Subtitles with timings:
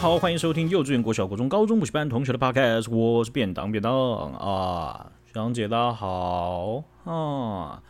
[0.00, 7.82] 好，欢迎收听幼稚园、国小、国中、高中补习班同学的 Podcast，我是便当便当啊，学长姐大家好啊。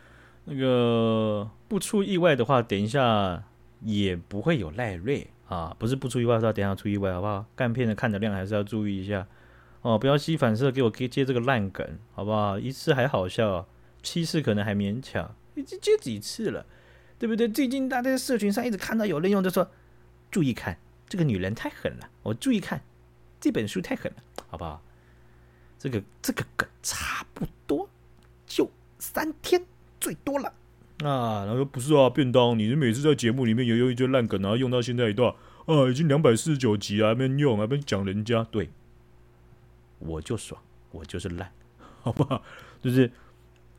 [0.44, 3.44] 那个不出意外的话，等一下
[3.82, 7.44] 也不会有赖瑞啊，不是不出意外的话，等一下出意外好不好？
[7.54, 9.24] 干片的看的量还是要注意一下
[9.82, 12.58] 哦，不要吸反射给我接接这个烂梗好不好？
[12.58, 13.68] 一次还好笑，
[14.02, 16.66] 七次可能还勉强，已经接几次了，
[17.20, 17.46] 对不对？
[17.46, 19.70] 最近大家在社群上一直看到有人用，就说
[20.28, 20.76] 注意看。
[21.10, 22.80] 这个女人太狠了，我注意看
[23.40, 24.80] 这本书太狠了，好不好？
[25.76, 27.90] 这个这个梗差不多
[28.46, 28.70] 就
[29.00, 29.66] 三天
[30.00, 30.54] 最多了
[31.02, 31.44] 啊。
[31.44, 35.34] 然后说不是啊，便当，你是每次在节目里面也用一堆烂梗，然后用到现在一段
[35.66, 38.44] 啊，已经两百四十九集了，还没用，还没讲人家。
[38.44, 38.70] 对，
[39.98, 41.50] 我就爽，我就是烂，
[42.02, 42.40] 好不好？
[42.80, 43.10] 就是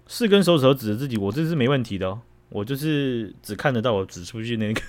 [0.05, 2.23] 四根手指头指着自己，我这是没问题的哦。
[2.49, 4.81] 我就是只看得到我指出去那个。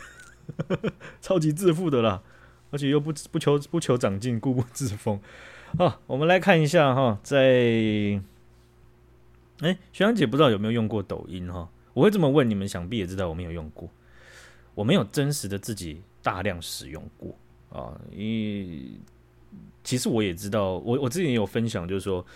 [1.23, 2.21] 超级自负的啦，
[2.73, 5.21] 而且又不不求不求长进，固步自封。
[5.79, 7.39] 好，我们来看一下哈，在
[9.61, 11.69] 哎、欸，学长姐不知道有没有用过抖音哈？
[11.95, 13.89] 我会这么问你们，想必也知道我没有用过，
[14.75, 17.37] 我没有真实的自己大量使用过
[17.71, 17.97] 啊。
[18.11, 18.89] 因为
[19.85, 22.27] 其实我也知道，我我之前也有分享，就是说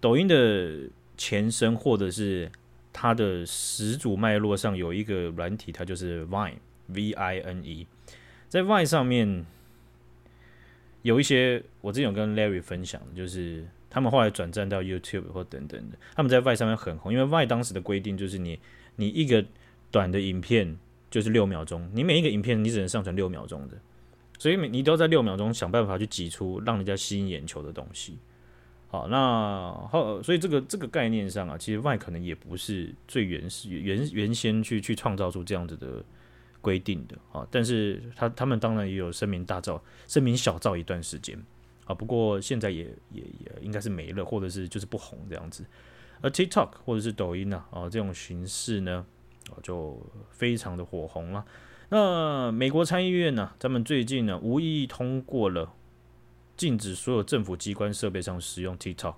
[0.00, 2.50] 抖音的前身或者是
[2.92, 6.56] 它的始祖脉络上有一个软体，它就是 Vine。
[6.88, 7.86] V I N E，
[8.48, 9.46] 在 Vine 上面
[11.02, 18.58] 有一些，我之前有跟 Larry 分享，就是他们后来转战到 YouTube 或等等的，他们在 Y 上面很红，因为 Y 当时的规定就是你
[18.96, 19.44] 你一个
[19.90, 20.76] 短的影片
[21.10, 23.76] 就是六秒钟，你每一个影片你只能上传六秒钟的，
[24.38, 28.16] 所以你都要在六秒钟想办法去挤出让人家吸引眼球的东西。
[28.88, 36.04] 好，那后所以这个这个概念上啊，其实 Y 可能也不是最原始原原先去去创造出这样子的。
[36.62, 41.36] 规定的啊，但是他他们当然也有声名大噪、声名小噪一段时间
[41.84, 45.66] 啊，不过现在也也也应该是没了，或者是就是不红这样子。
[46.20, 49.04] 而 TikTok 或者是抖音呢啊，这种形式呢
[49.50, 51.44] 啊就非常的火红了。
[51.88, 55.74] 那美国参议院呢，他们最近呢无意通过了
[56.56, 59.16] 禁止所有政府机关设备上使用 TikTok。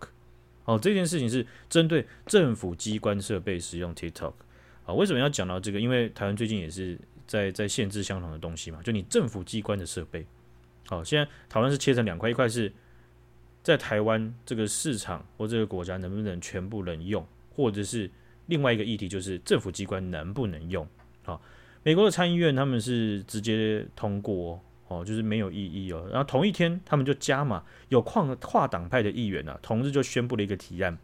[0.65, 4.33] 哦，这件事情是针对政府机关设备使用 TikTok
[4.87, 4.95] 啊。
[4.95, 5.79] 为什么要讲到这个？
[5.79, 6.99] 因为台湾最近也是。
[7.27, 10.27] 在在限制相同的东西嘛，就你政府机关的设备。
[10.87, 12.71] 好，现在讨论是切成两块，一块是
[13.63, 18.11] 在台湾这个市场或这个国家能不能全部能用，或者是
[18.47, 20.87] 另外一个议题就是政府机关能不能用。
[21.23, 21.41] 好，
[21.83, 26.07] 美国的参议院他们是直接通过哦，就是没有异议哦。
[26.11, 30.99] 然后同一天他们就加码，有跨跨党派的议员啊，同日就宣布了一个提案，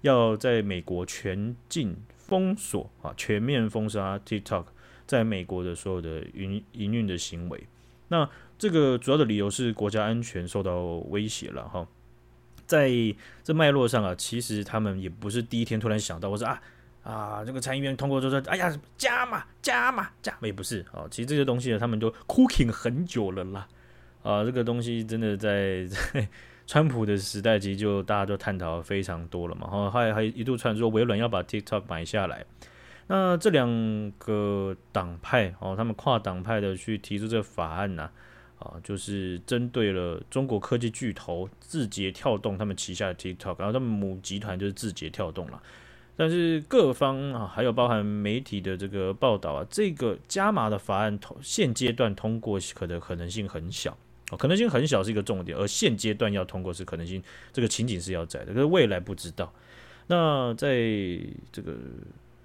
[0.00, 4.64] 要在美国全境封锁啊，全面封杀 TikTok。
[5.06, 7.66] 在美国的所有的营营运的行为，
[8.08, 8.28] 那
[8.58, 11.86] 这个主要的理由是国家安全受到威胁了哈。
[12.66, 12.90] 在
[13.44, 16.60] 这脉络上啊，其实他们也不是第一天突然想到，我说啊
[17.04, 21.06] 啊，这个参议员通过就说，哎呀，加嘛加嘛加码，也不是啊。
[21.08, 23.68] 其实这些东西呢，他们都 cooking 很久了啦。
[24.24, 26.28] 啊，这个东西真的在在
[26.66, 29.68] 川普的时代，其实就大家都探讨非常多了嘛。
[29.70, 32.44] 然后还还一度传说微软要把 TikTok 买下来。
[33.08, 38.10] 那这两个党派哦，他们跨党派的去提出这个法案呢，
[38.58, 45.62] 啊，就是针对了中国科技巨头字节跳动他们旗下的 TikTok，然后他们母集团就是字节跳动了。
[46.16, 53.96] 但是各方啊，还有包含媒体的这个报道啊，这个加码的法案通现阶段通过可的可能性很小，
[54.36, 59.52] 可能性很小是一个重点，而现阶段要通过是可能性，这个情景是要在的，可是未来不知道。
[60.08, 60.76] 那在
[61.52, 61.76] 这个。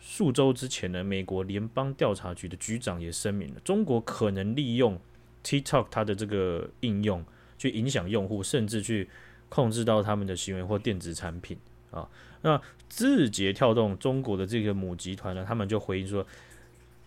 [0.04, 5.00] 数周之前呢，美国联邦调查局的局长也声明了，中国可能利用
[5.44, 7.24] TikTok 它的这个应用
[7.56, 9.08] 去影响用户，甚至去
[9.48, 11.56] 控制到他们的行为或电子产品
[11.92, 12.10] 啊。
[12.42, 12.60] 那
[12.90, 16.26] 字节跳动中国的这个母集团呢，他们就回应说，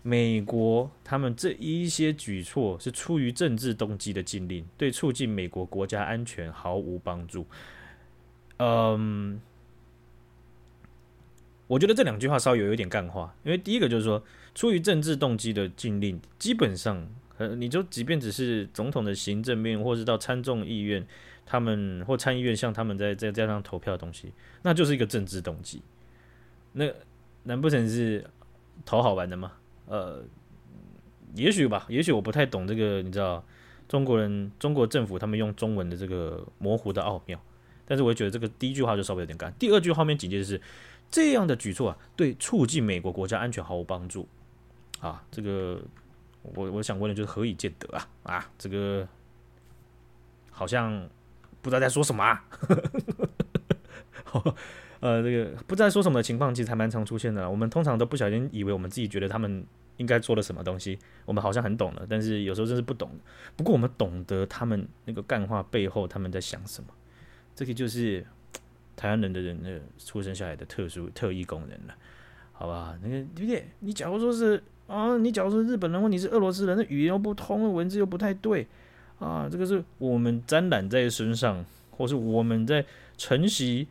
[0.03, 7.45] 美国他们这一些举措是出于政治动机的禁令，对促进美国国家安全毫无帮助。
[8.59, 9.41] 嗯。
[11.67, 14.23] 我觉得这两句话稍微有一点干话，因为第一个就是说，
[14.55, 17.09] 出于政治动机的禁令，基本上，
[17.39, 21.07] 呃，你就即便只是总统的行政命令，或是到参众议院，
[21.47, 24.31] 他们或参议院向他们在在加上投票的东西，
[24.61, 25.81] 那就是一个政治动机。
[26.73, 26.87] 那
[27.45, 28.23] 难不成是
[28.85, 29.53] 讨好玩的吗？
[29.87, 30.23] 呃，
[31.35, 33.43] 也许吧，也许我不太懂这个，你知道，
[33.89, 37.43] 中国人、中国政府他们用中文的这个模糊的奥妙，
[37.87, 40.61] 但是我觉得这个第一句话就稍微有点干，第二句后面紧接着是。
[41.11, 44.29] 这样的举措啊，对促进美国国家安全毫无帮助
[45.01, 45.23] 啊！
[45.31, 45.81] 这个
[46.43, 48.09] 我我想问的就是何以见得啊？
[48.25, 49.07] 啊，这个
[50.51, 51.09] 好像
[51.63, 52.45] 不知道在说什么啊。
[55.01, 57.49] 呃，这个不知道说什么的情况，其实还蛮常出现的。
[57.49, 59.65] 我们通常都不小心以为我们自己觉得他们
[59.99, 63.11] 应该做了什么东西，我们好像很懂了，但是有时候真是不懂。
[63.55, 66.89] 不过我们懂得他们那个干话背后他们在想什么，
[67.55, 68.27] 这个就是
[68.97, 71.95] 台湾人的人的出生下来的特殊特异功能了，
[72.53, 72.99] 好吧？
[73.03, 73.67] 那个对不对？
[73.81, 78.67] 你假如说是啊，你假如说日本人或你是俄罗斯人，那语言又不通，文字又不太对
[79.19, 82.85] 啊，这个是我们沾染在身上，或是我们在
[83.17, 83.89] 承袭。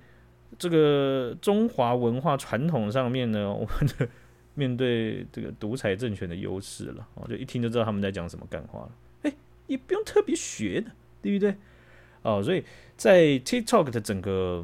[0.60, 4.08] 这个中华文化传统上面呢， 我们的
[4.54, 8.92] 面对这个独裁政权的优势了，哦，就一听就知道他们在讲什么干话了，
[9.24, 9.34] 哎，
[9.66, 10.92] 也不用特别学的，
[11.24, 11.56] 对不对？
[12.22, 12.64] 哦，所以
[12.96, 14.64] 在 TikTok 的整个，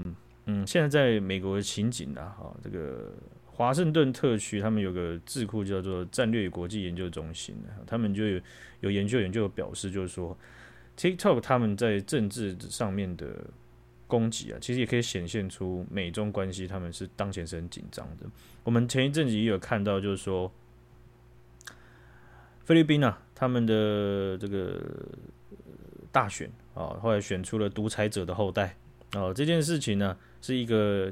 [0.50, 3.14] 嗯，现在在美国的情景啊，哈，这个
[3.46, 7.56] 华盛顿特区他们有个智库叫做战略与国际研究中心，
[7.86, 8.42] 他们就有
[8.82, 10.38] 有研究研究表示，就是说
[10.98, 13.46] TikTok 他们在政治上面的。
[14.10, 18.26] 攻击啊，其实也可以显现出美中关系，他们是当前是很紧张的。
[18.64, 20.52] 我们前一阵子也有看到，就是说
[22.66, 24.82] 菲律宾啊，他们的这个
[26.12, 28.76] 大选啊，后来选出了独裁者的后代
[29.12, 31.12] 啊，这件事情呢是一个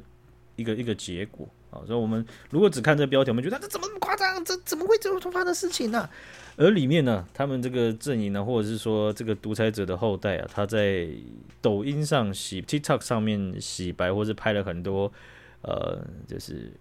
[0.56, 1.82] 一个一个结果啊。
[1.86, 4.44] 所以，我们如果只看这标题，我们觉得这怎么那么夸张？
[4.44, 6.10] 这怎么会这么突发的事情呢、
[6.56, 11.08] 而里面呢，他们这个阵营呢，或者是说这个独裁者的后代啊，他在
[11.62, 15.12] 抖音上洗 TikTok 上面洗白，或是拍了很多
[15.62, 16.72] 呃，就是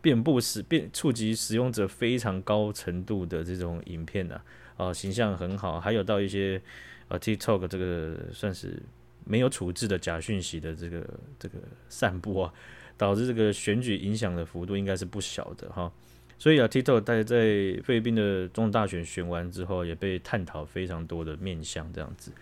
[0.00, 4.40] 遍布使遍触及使用者非常高程度的这种影片呢，
[4.76, 6.60] 啊，啊，形象很好，还有到一些
[7.08, 8.82] 呃 TikTok 这个算是
[9.24, 11.06] 没有处置的假讯息的这个
[11.38, 11.58] 这个
[11.88, 12.52] 散布啊，
[12.96, 15.92] 导致这个选举影响的幅度应该是不小的哈。
[16.38, 17.36] 所以啊，Tito 在在
[17.84, 22.32] 菲律宾的总统大选选完之后，也被探讨非常多的面向这样子。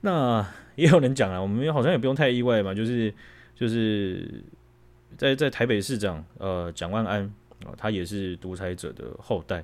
[0.00, 3.12] 那也有人讲啊，我们好像也不用太意外嘛，就是
[3.54, 4.42] 就是
[5.18, 7.22] 在在台北市长呃蒋万安
[7.66, 9.62] 啊，他也是独裁者的后代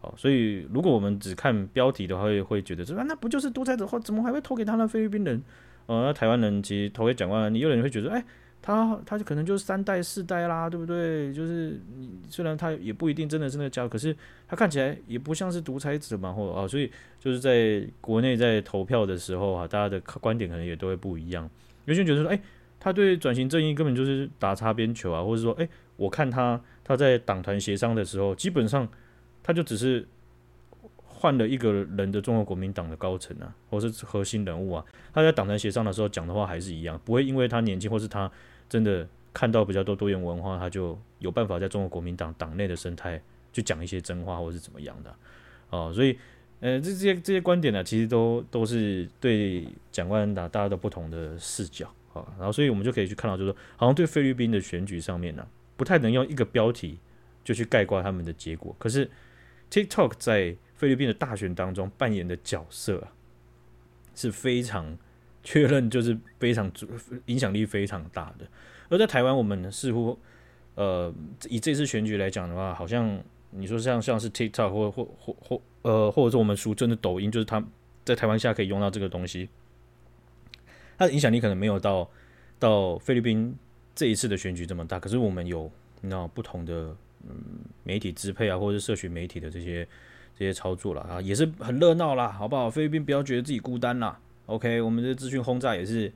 [0.00, 0.12] 哦。
[0.16, 4.88] 所以如果我们只看标题的话，会会觉得说啊，那不就是独裁者后，怎么还会投给他呢？
[4.88, 5.40] 菲律宾人
[5.90, 8.24] 呃，台湾人其实投给蒋万安，你有人会觉得哎。
[8.62, 11.32] 他他就可能就是三代四代啦，对不对？
[11.32, 14.14] 就是你虽然他也不一定真的是那个家，可是
[14.46, 21.48] 他看起来也不像是独裁者嘛，或啊，所以就是在国内在投票的时候啊，大家的观点可能也都会不一样。
[21.86, 22.38] 有些人觉得说，哎，
[22.78, 25.66] 他对转型正义根本就是打擦边球啊，或者说，哎，
[25.96, 28.86] 我看他他在党团协商的时候，基本上
[29.42, 30.06] 他就只是
[31.20, 38.28] 换了一个人的中国国民党的高层啊，或是核心人物啊，他在党团协商的时候讲的话还是一样，不会因为他年轻或是他。
[38.70, 43.20] 真的看到比较多多元文化，他就有办法在中国国民党党内的生态
[43.52, 45.12] 去讲一些真话，或是怎么样的
[45.70, 45.92] 哦。
[45.92, 46.16] 所以，
[46.60, 52.24] 呃，这这些这些观点呢，其实都都是对蒋万安大家都不同的视角啊。
[52.38, 55.44] 然后，所以我们就可以去看到，就是说，好像对菲律宾的选举上面呢，
[55.76, 56.96] 不太能用一个标题
[57.42, 58.72] 就去概括他们的结果。
[58.78, 59.10] 可是
[59.68, 63.12] ，TikTok 在菲律宾的大选当中扮演的角色啊，
[64.14, 64.96] 是非常。
[65.42, 66.70] 确认就是非常
[67.24, 68.46] 影响力非常大的，
[68.90, 70.18] 而在台湾，我们似乎
[70.74, 71.10] 呃
[71.48, 73.18] 以这次选举来讲的话，好像
[73.48, 77.64] 你说像像是 TikTok 或或或或呃或者说我们俗称的抖音，就是他
[78.04, 79.48] 在台湾下可以用到这个东西，
[80.98, 82.10] 它的影响力可能没有到
[82.58, 83.56] 到菲律宾
[83.94, 85.00] 这一次的选举这么大。
[85.00, 85.72] 可是我们有
[86.02, 86.94] 那不同的
[87.26, 87.34] 嗯
[87.82, 89.88] 媒体支配啊，或者是社群媒体的这些
[90.40, 92.70] 这些操作了啊，也是很热闹啦，好不好？
[92.70, 94.18] 菲律宾不要觉得自己孤单啦。
[94.46, 96.10] OK，我们的资讯轰炸也是，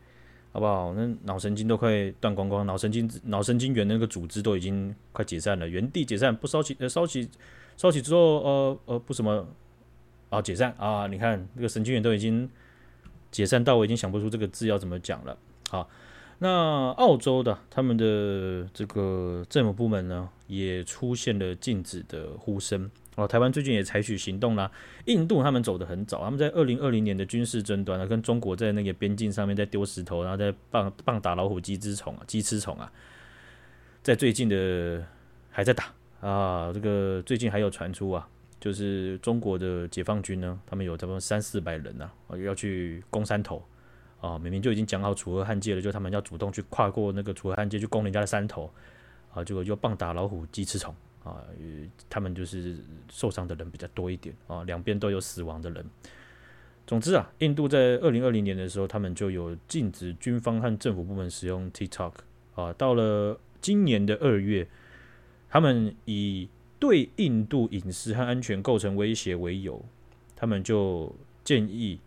[0.50, 0.94] 好不好？
[0.94, 7.28] 那脑神经都快断光光，脑神经脑神经元那个组织都已经快解散了，原地解散，不烧起，呃，烧起，
[7.76, 9.46] 烧起之后，呃呃，不什么
[10.30, 11.06] 啊，解散啊！
[11.06, 12.48] 你看那个神经元都已经
[13.30, 15.36] 解散到我已经想不出这个字要怎么讲了。
[15.68, 15.86] 好，
[16.38, 22.90] 那澳洲的他们的这个政府部门呢，也出现了禁止的呼声。
[23.16, 24.68] 哦，台湾最近也采取行动啦。
[25.04, 32.90] 印度他们走得很早，他们在二零二零年的军事争端啊，跟中国在那个边境上面在丢石头，然后在棒棒打老虎鸡之虫啊，鸡吃虫啊，
[34.02, 35.04] 在最近的
[35.48, 36.72] 还在打啊。
[36.72, 38.28] 这个最近还有传出啊，
[38.58, 42.10] 就是中国的解放军呢，他们有差不多三四百人啊，
[42.44, 43.64] 要去攻山头
[44.20, 48.68] 啊，明明就已经讲好楚河汉界了，就他们要主动去跨过那个楚河汉界去攻人家的山头
[49.32, 50.92] 啊，结果就棒打老虎鸡吃虫。
[51.24, 51.42] 啊，
[52.08, 52.76] 他们就是
[53.10, 55.84] 受伤的人比较多一点啊，两边都有死亡的人。
[56.86, 62.12] 总之啊，印度在二零二零年的时候，他们就有禁止军方和政府部门使用 TikTok
[62.54, 62.72] 啊。
[62.74, 64.68] 到了今年的二月，
[65.48, 69.82] 他们以对印度隐私和安全构成威胁为由，
[70.36, 71.98] 他们就建议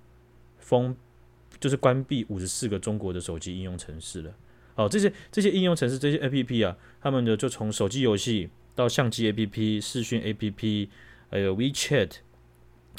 [0.59, 0.95] 封
[1.59, 4.31] 就是关闭五十四个中国的手机应用程式了。
[4.75, 10.87] 好，这些这些应用程式这些 APP 啊，他们的就从手机游戏到相机 APP、视讯 APP，
[11.31, 12.11] 还有 WeChat，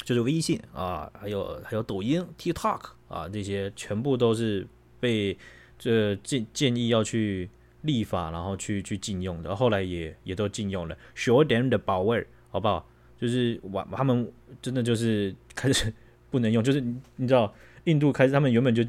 [0.03, 4.67] 就是微信啊，还有还有抖音、TikTok 啊，这些全部都是
[4.99, 5.37] 被
[5.77, 7.49] 这建建议要去
[7.83, 9.55] 立法，然后去去禁用的。
[9.55, 12.85] 后来也也都禁用了，小点的宝贝，好不好？
[13.17, 14.29] 就是玩他们
[14.61, 15.93] 真的就是 开始
[16.29, 16.81] 不能用，就是
[17.15, 17.53] 你知道，
[17.85, 18.83] 印度开始他们原本就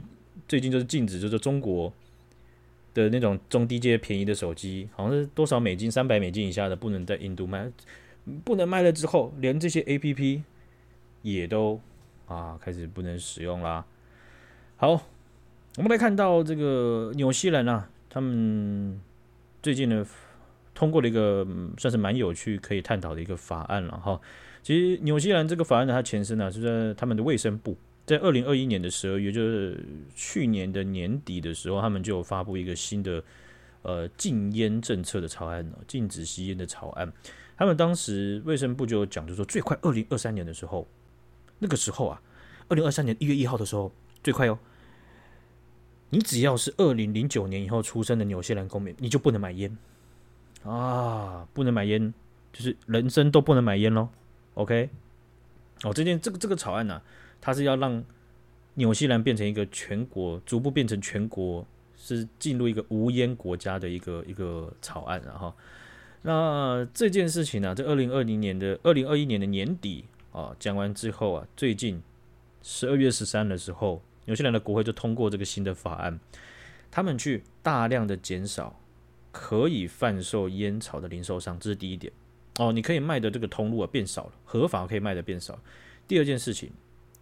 [0.48, 1.92] 最近就是禁止，就是中国。
[2.92, 7.70] 的那种中低阶便宜的手机，好像是多少美金，三百美金以下的不能在印度卖，
[8.44, 10.42] 不能卖了之后，连这些 APP
[11.22, 11.80] 也都
[12.26, 13.84] 啊开始不能使用啦。
[14.76, 14.90] 好，
[15.76, 19.00] 我们来看到这个纽西兰啊，他们
[19.62, 20.06] 最近呢
[20.74, 21.46] 通过了一个
[21.78, 24.20] 算是蛮有趣可以探讨的一个法案了哈。
[24.62, 27.76] 其实纽西兰这个法案呢，它前身呢是在他们的卫生部。
[28.10, 29.86] 在二零二一年的十二月，就是
[30.16, 33.22] 去年的年底的时候，他们就发布一个新的
[33.82, 37.12] 呃禁烟政策的草案，禁止吸烟的草案。
[37.56, 40.88] 他们当时卫生部就讲，就说最快二零二三年的时候，
[41.60, 42.20] 那个时候啊，
[42.66, 43.92] 二零二三年一月一号的时候
[44.24, 44.58] 最快哦。
[46.08, 49.78] 你只要是二零零九年以后出生的纽西兰公民，你就不能买烟
[50.64, 52.12] 啊，不能买烟，
[52.52, 54.08] 就是人生都不能买烟喽。
[54.54, 54.90] OK，
[55.84, 57.00] 哦，这件这个这个草案呢、
[57.40, 58.04] 它是要让
[58.74, 61.66] 纽西兰变成一个全国，逐步变成全国
[61.96, 65.52] 是进入一个无烟国家的一个一个草案，然后，
[66.22, 72.00] 那这件事情呢、在二零二零年的二零二一年的年底啊，讲完之后啊，最近
[72.62, 76.20] 十二月十三的时候，纽西兰的国会就通过这个新的法案，
[76.90, 78.78] 他们去大量的减少
[79.32, 82.12] 可以贩售烟草的零售商，这是第一点
[82.58, 85.58] 哦，你可以卖的这个通路啊变少了，合法可以卖的变少。
[86.06, 86.70] 第二件事情。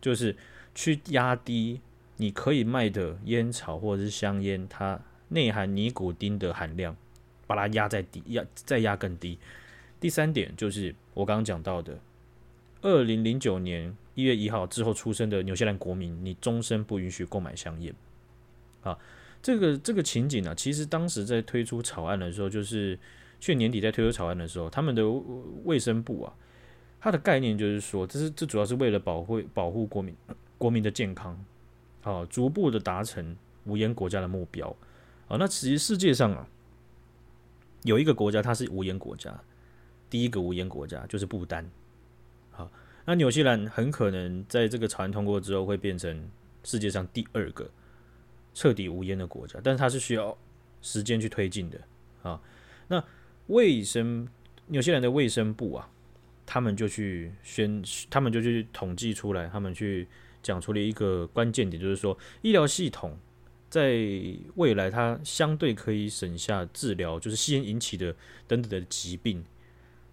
[0.00, 0.36] 就是
[0.74, 1.80] 去压低
[2.16, 6.96] 你可以卖的烟草或者是香烟，它内含尼古丁的含量，
[7.46, 9.38] 把它压在低，压再压更低。
[10.00, 11.98] 第三点就是我刚刚讲到的，
[12.82, 17.94] 二零零九年一月一号之后出生的纽西兰国民，你终身不允许购买香烟。
[18.82, 18.96] 啊，
[19.42, 22.98] 这个这个情景呢、其实当时在推出草案的时候，就是
[23.40, 25.08] 去年底在推出草案的时候，他们的
[25.64, 26.32] 卫生部啊。
[27.00, 30.14] 它的概念就是说，这是这主要是为了保护保护国民
[30.58, 31.38] 国民的健康，
[32.02, 34.68] 好，逐步的达成无烟国家的目标。
[35.28, 36.48] 啊，那其实世界上啊，
[37.84, 39.40] 有一个国家它是无烟国家，
[40.10, 41.70] 第一个无烟国家就是不丹。
[42.50, 42.68] 好，
[43.04, 46.28] 那纽西兰很可能在这个草案通过之后会变成
[46.64, 47.70] 世界上第二个
[48.54, 50.36] 彻底无烟的国家，但是它是需要
[50.82, 51.80] 时间去推进的。
[52.24, 52.40] 啊，
[52.88, 53.04] 那
[53.46, 54.26] 卫生
[54.66, 55.88] 纽西兰的卫生部啊。
[56.50, 60.08] 他们就去宣，他们就去统计出来，他们去
[60.42, 63.18] 讲出了一个关键点，就是说医疗系统
[63.68, 63.98] 在
[64.54, 69.44] 未来它相对可以省下治疗，就是吸烟引起的等等的疾病，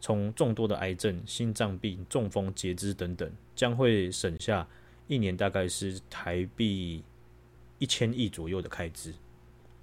[0.01, 4.67] 从众多的癌症、心脏病、中风、截肢等等，将会省下
[5.07, 7.01] 一年大概是台币
[7.79, 9.13] 一千亿左右的开支。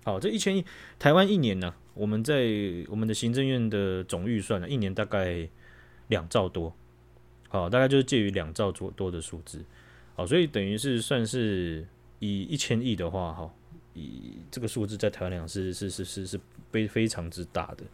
[0.04, 0.62] 好，这一千亿，
[0.98, 2.44] 台湾一年呢，我们在
[2.88, 5.48] 我们的行政院的总预算呢，一年大概。
[6.08, 6.74] 两兆多，
[7.48, 9.64] 好，大概就是介于两兆左多的数字，
[10.14, 11.86] 好，所以等于是算是
[12.18, 13.50] 以一千亿的话，哈，
[13.94, 16.40] 以这个数字在台湾来讲是是是是是
[16.70, 17.84] 非非常之大的，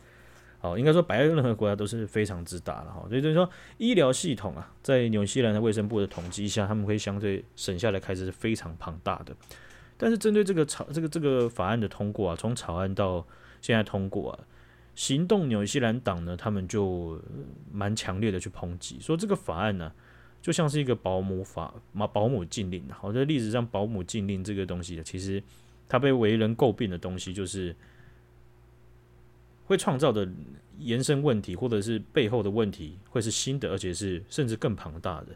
[0.59, 9.37] 好，应该说白任何国家都是非常之大的哈，所以就是说医疗系统啊，在纽西兰的卫生部的统计下，他们会相对省下来开支是非常庞大的，
[9.97, 13.25] 但是针对这个草这个这个法案的通过啊，从草案到
[13.61, 14.39] 现在通过啊。
[14.99, 17.23] 行动纽西兰党呢，他们就
[17.71, 19.93] 蛮强烈的去抨击，说这个法案呢，
[20.43, 22.83] 就像是一个保姆法嘛，保姆禁令。
[22.91, 25.41] 好，在历史上，保姆禁令这个东西，其实
[25.89, 27.73] 它被为人诟病的东西，就是
[29.67, 30.29] 会创造的
[30.81, 35.29] 延伸问题，或者是背后的问题，会是新的，而且是甚至更庞大的。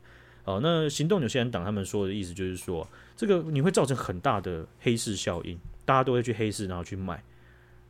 [0.42, 7.22] 好，那行动纽西兰党他们说的意思就是说，这个你会造成很大的黑市效应，大家都会去黑市，然后去买。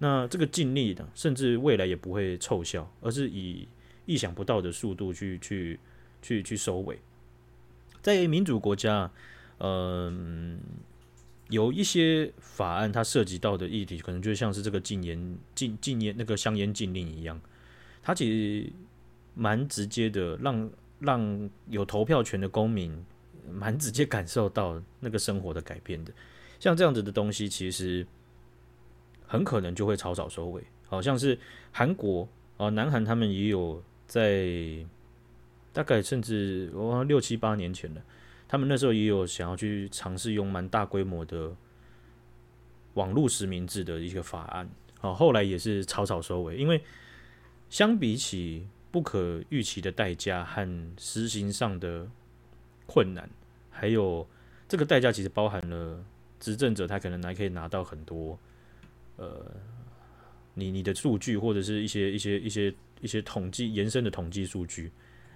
[0.03, 3.69] 那这个禁令呢，甚至未来也不会奏效，而是以
[4.05, 5.79] 意想不到的速度去去
[6.21, 6.99] 去去收尾。
[8.01, 9.09] 在民主国家，
[9.59, 10.59] 嗯，
[11.51, 17.41] 有一些法案它涉及到的议题，可能就像是这个禁烟禁禁烟那个香烟禁令一样，
[18.03, 18.73] 它其实
[19.37, 20.69] 蛮直接的让，
[20.99, 22.93] 让让有投票权的公民
[23.49, 26.13] 蛮直接感受到那个生活的改变的。
[26.59, 28.05] 像这样子的东西，其实。
[29.33, 31.39] 很可能就会草草收尾，好像是
[31.71, 34.85] 韩国啊，南韩他们也有在
[35.73, 38.03] 大概甚至我六七八年前了，
[38.47, 41.51] 他们那时候也有想要去尝试用蛮大规模的
[42.93, 44.69] 网络实名制的一个法案，
[45.01, 46.79] 好，后来也是草草收尾，因为
[47.71, 52.07] 相比起不可预期的代价和实行上的
[52.85, 53.27] 困难，
[53.71, 54.29] 还有
[54.69, 56.05] 这个代价其实包含了
[56.39, 58.39] 执政者他可能还可以拿到很多，
[59.23, 59.47] 呃，
[60.55, 64.91] 你你的数据或者是一些一些一些一些统计延伸的统计数据。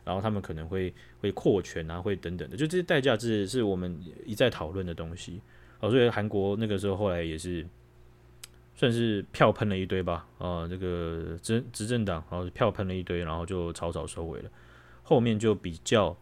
[0.05, 5.43] 然后他们可能会会扩权啊，会等等的，就这些代价是是我们一再讨论的东西。
[5.81, 7.67] 哦，所以韩国那个时候后来也是
[8.77, 14.51] 算是票喷了一堆吧，啊，这个执执政党然后票喷了一堆，然后就草草收尾了。
[15.03, 16.17] 后面就比较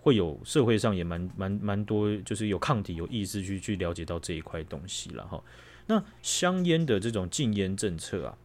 [0.00, 5.40] 会有社会上也蛮蛮蛮多，就是有抗体有意识去去了解到这一块东西了哈。
[5.86, 8.38] 那香烟的这种禁烟政策啊。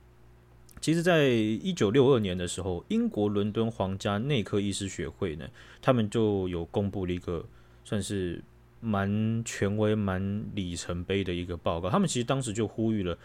[0.81, 5.45] 其实，在一九六二年的时候，英国伦敦皇家内科医师学会呢，
[5.81, 7.45] 他们就有公布了一个
[7.83, 8.41] 算是
[8.79, 11.89] 蛮权威、蛮里程碑的一个报告。
[11.89, 13.17] 他们其实当时就呼吁了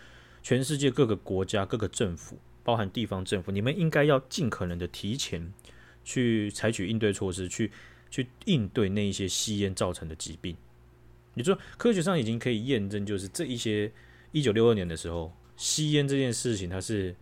[0.42, 5.52] 全世界各个国家、各个政府，包含地方政府，你们应该要尽可能的提前
[6.04, 7.70] 去采取应对措施，去
[8.10, 10.56] 去应对那一些吸烟造成的疾病。
[11.34, 13.92] 你说科学上已经可以验证，就是这一些
[14.32, 17.14] 一九六二年的时候，吸烟这件事情，它是。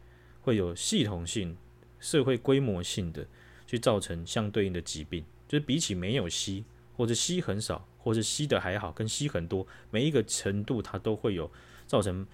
[0.44, 1.56] 会有系统性、
[2.00, 3.24] 社会规模性的
[3.64, 6.64] 去造成相对应的疾病，就是比起没有吸，
[6.96, 11.48] 或者吸很少，或者吸的还好，跟吸很多，每一个程度它都会有
[11.86, 12.26] 造成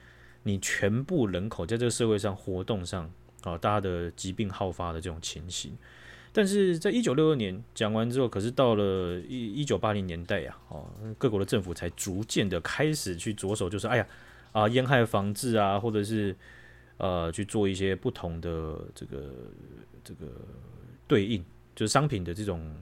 [0.43, 5.77] 你全部人口在这个社会上活动上啊，大家的疾病好发的这种情形。
[6.39, 10.87] 但是在一九六二年讲完之后，可是到了一一九八零年代呀，哦，
[11.19, 14.07] 各国的政府才逐渐的开始去着手，就是哎呀
[14.53, 16.37] 啊，烟害防治啊，或者是。
[17.01, 19.33] 呃，去做一些不同的这个
[20.03, 20.27] 这个
[21.07, 21.45] 对应，
[21.77, 22.75] 就是商品的这种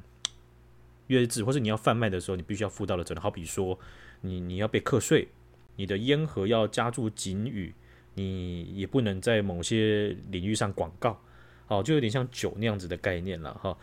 [1.09, 3.23] 约制，或是你要贩卖的时候，你必须要负到的责任。
[3.23, 3.79] 好比说，
[4.23, 5.29] 你你要被课税，
[5.77, 7.75] 你的烟盒要加注警语，
[8.15, 11.21] 你也不能在某些领域上广告，
[11.67, 13.77] 好，就有点像酒那样子的概念了哈。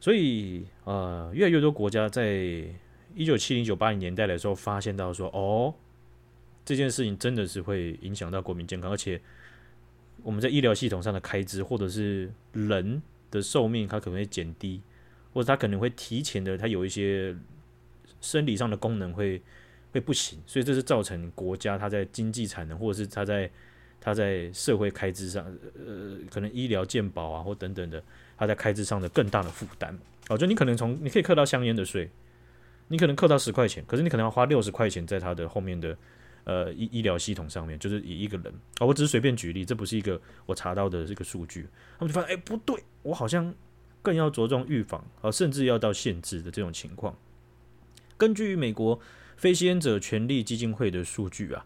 [0.00, 2.64] 所以呃，越来越多国家在
[3.14, 5.74] 一九七零、九八零年代的时候，发现到说，哦，
[6.64, 9.20] 这件事情真的是会影响到国民健康，而且。
[10.22, 14.80] 我们在医疗系统上的开支，或者是人的寿命，它可能会减低，
[15.34, 17.36] 或者它可能会提前的，它有一些
[18.22, 19.42] 生理上的功能会
[19.92, 23.50] 会不行，所以这是造成国家它在经济产能，或者是它在
[24.04, 28.00] 他在社会开支上，呃，可能医疗健保啊或等等的，
[28.36, 29.98] 他在开支上的更大的负担。
[30.28, 32.10] 哦，就你可能从你可以扣到香烟的税，
[32.88, 35.96] 你可能扣到十块钱，可是你可能要花六十块钱在他的后面的。
[36.46, 41.66] 呃，医医疗系统上面，就是以一个人啊，我只是随便举例，这不是一个我查到的这个数据。
[41.98, 43.54] 他们就发现，哎，不对，我好像
[44.02, 47.16] 更要着重预防啊，甚至要到限制的这种情况。
[48.18, 49.00] 根据美国
[49.38, 51.64] 非吸烟者权利基金会的数据啊，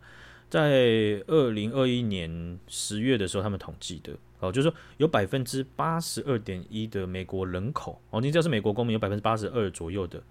[0.48, 10.22] 在二零二一年十月的时候，他们统计的哦，就是说有百分之八十二点一的美国人口哦，你只要是美国公民，有百分之八十二左右的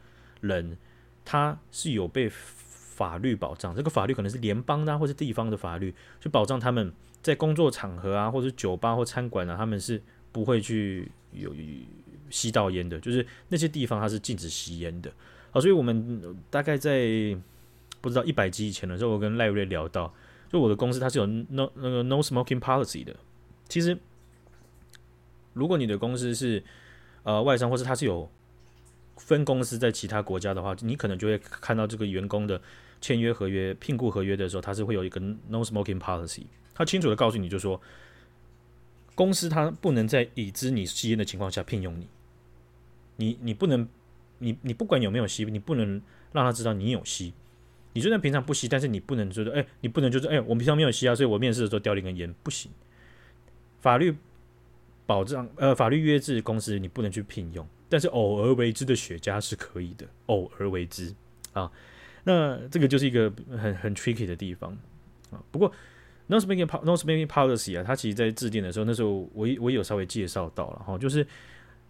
[0.41, 0.77] 人，
[1.23, 2.31] 他是有被。
[2.97, 10.01] 法律保障，这个法律可能是联邦的、啊、或是地方的法律，去保障他们在工作场合啊，或者酒吧或餐馆啊，他们是
[10.31, 11.53] 不会去有
[12.31, 15.11] 吸到烟的，就是那些地方它是禁止吸烟的。
[15.51, 17.37] 好，所以我们大概在
[18.01, 20.13] 不知道一百集以前的时候，我跟赖瑞聊到，
[20.51, 23.15] 就我的公司它是有 no 那个 no smoking policy 的。
[23.67, 23.97] 其实，
[25.53, 26.63] 如果你的公司是
[27.23, 28.29] 呃外商，或是它是有
[29.17, 32.61] 分公司在其他国家的话，你可能就会看到这个员工的。
[32.99, 37.79] 签约合约、聘雇合约的时候，它是会有一个 no smoking policy，它清楚的告诉你，就说
[39.13, 42.07] 公司它不能在已知你吸烟的情况下聘用你，
[43.17, 43.87] 你你不能，
[44.39, 47.31] 你你不管有没有吸，你不能让他知道你有吸，
[47.97, 52.71] 你就算平常不吸，但是你不能说，哎，你不能就是，哎，我平常没有吸啊，所以我面试的时候叼了一根烟，不行，
[53.79, 54.15] 法律
[55.07, 61.11] 保障，呃，法律约制公司你不能去聘用，但是偶尔为之的雪茄是可以的，偶尔为之
[61.53, 61.71] 啊。
[62.23, 64.77] 那这个就是一个很很 tricky 的地方
[65.31, 65.41] 啊。
[65.49, 65.71] 不过
[66.27, 71.25] ，no smoking no smoking policy 啊，它其实在制定的时候，那时候我我有稍微介绍到了哈，就是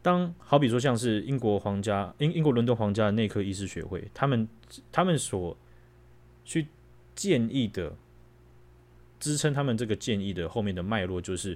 [0.02, 4.48] 当好比说像是英国皇家英英国伦敦皇家的内科医师学会，他们
[4.89, 5.58] 他们所
[6.47, 6.67] 去
[7.13, 7.95] 建议的
[9.19, 11.55] 支撑他们这个建议的后面的脉络，就是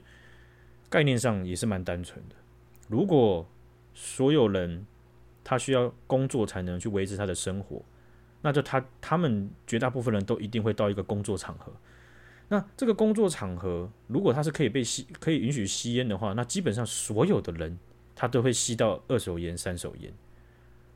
[0.90, 2.36] 概念上也是蛮单纯的。
[2.88, 3.50] 如果
[3.94, 4.86] 所有人
[5.44, 7.82] 他需要工作才能去维持他的生活。
[8.44, 11.72] 那就他他们绝大部分人都一定会到一个工作场合。
[12.50, 17.78] 那这个工作场合，如果他是可以被吸、可以允许吸烟的话，那基本上所有的人
[18.16, 20.12] 他都会吸到二手烟、三手烟。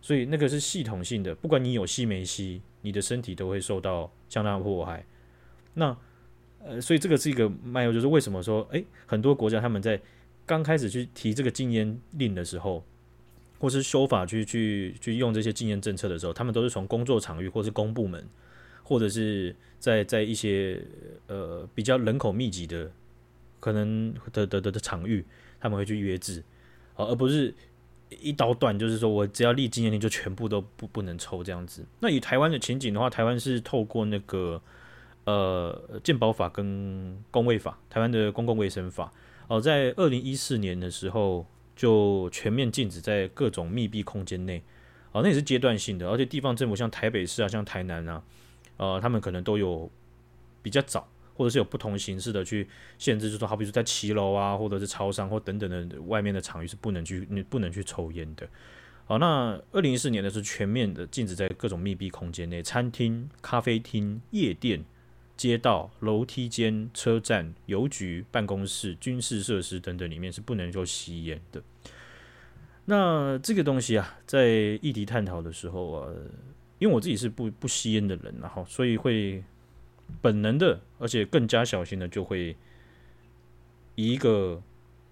[0.05, 5.03] 所以那个是系统性的，不管你有吸没吸，你的身体都会受到相当的迫害。
[5.73, 5.97] 那
[6.63, 9.99] 呃，所以这个是一个脉络，就是为什么说，诶，很多国家他们在
[10.45, 12.85] 刚开始去提这个禁烟令的时候，
[13.57, 18.23] 或是修法去去去用这些禁烟政策的时候，他们都是从工作场域，或是公部门，
[18.83, 20.79] 或者是在在一些
[21.25, 22.91] 呃比较人口密集的
[23.59, 25.25] 可能的的的的场域，
[25.59, 26.43] 他们会去约制，
[26.93, 27.51] 而不是。
[28.09, 31.85] 一刀断，就是说我只要立禁烟令，就全部都不不能抽这样子。
[31.99, 34.61] 那以台湾的情景的话，台湾是透过那个
[35.25, 39.11] 呃健保法跟公卫法，台湾的公共卫生法
[39.47, 44.63] 哦、在二零一四年的时候就全面禁止在各种密闭空间内
[45.11, 48.23] 哦，那也是阶段性的，而且地方政府像台北市啊，像台南啊，
[48.77, 49.89] 呃，他们可能都有
[50.61, 51.07] 比较早。
[51.35, 52.67] 或者是有不同形式的去
[52.97, 58.47] 限制，就是说，好比说在骑楼啊，或者是超商或等等的外面的场域是不能去，你不能去抽烟的。
[59.05, 64.83] 好，那二零一四年的是全面的禁止在各种密闭空间内，餐厅、咖啡厅、夜店、
[65.35, 71.61] 街道、楼梯间、车站、邮局、办公室、军事设施等等里面是不能够吸烟的。
[72.85, 74.47] 那这个东西啊，在
[74.81, 76.09] 议题探讨的时候啊，
[76.79, 79.43] 因为我自己是不不吸烟的人，然后所以会。
[80.21, 82.55] 本能的，而且更加小心的，就会
[83.95, 84.61] 以一个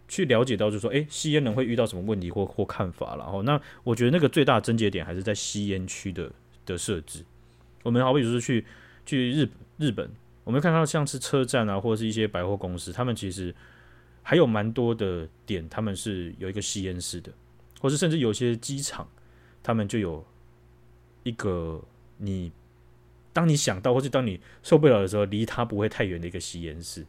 [0.07, 6.31] 去了解到，就是说，诶，吸烟人会遇到什么问题或或看法，然后，那我觉得那个最大的症结点还是在吸烟区的
[6.65, 7.23] 的设置。
[7.83, 8.65] 我们好比说去
[9.05, 10.09] 去日日本，
[10.43, 13.53] 我们看到像是车站啊，或者是一些百货公司，他们其实
[14.21, 17.31] 还有蛮多的点，他们是有一个吸烟室的，
[17.79, 19.07] 或是甚至有些机场，
[19.61, 20.25] 他们就有
[21.23, 21.83] 一个
[22.17, 22.51] 你。
[23.33, 27.03] 当你想到，或者当你受不了的时候，离它不会太远的一个吸烟室。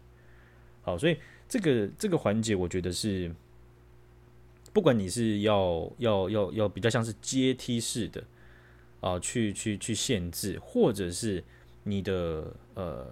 [0.81, 3.31] 好，所以这个这个环节，我觉得是，
[4.73, 8.25] 不管你是要要要要比较像是阶梯式的
[9.01, 11.45] 啊，去去去限制，或者是
[11.83, 13.07] 你的呃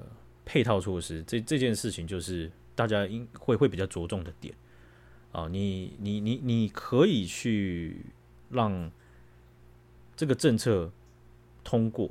[0.46, 4.54] 配套措施，这这件事情就是大家应会会比较着重的点
[5.32, 5.48] 啊。
[5.48, 8.06] 你你你你可以去
[8.48, 8.90] 让
[10.16, 10.90] 这个政策
[11.62, 12.10] 通过。